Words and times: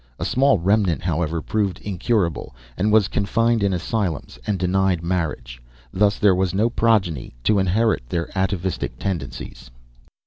A 0.17 0.25
small 0.25 0.57
remnant, 0.57 1.03
however, 1.03 1.43
proved 1.43 1.77
incurable, 1.81 2.55
and 2.75 2.91
was 2.91 3.07
confined 3.07 3.61
in 3.61 3.71
asylums 3.71 4.39
and 4.47 4.57
denied 4.57 5.03
marriage. 5.03 5.61
Thus 5.93 6.17
there 6.17 6.33
was 6.33 6.55
no 6.55 6.71
progeny 6.71 7.35
to 7.43 7.59
inherit 7.59 8.09
their 8.09 8.35
atavistic 8.35 8.97
tendencies. 8.97 9.69